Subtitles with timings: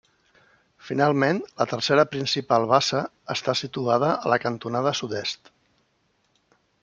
[0.85, 3.03] Finalment la tercera principal bassa
[3.35, 5.53] està situada a la cantonada sud-est.